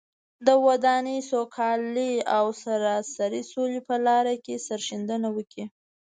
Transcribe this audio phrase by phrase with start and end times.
[0.47, 5.65] د ودانۍ، سوکالۍ او سراسري سولې په لاره کې سرښندنه وکړي.